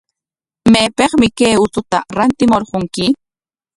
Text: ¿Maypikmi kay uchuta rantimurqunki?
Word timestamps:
¿Maypikmi 0.71 1.27
kay 1.37 1.55
uchuta 1.63 1.97
rantimurqunki? 2.15 3.05